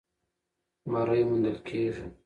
[0.91, 2.05] بری موندل کېږي.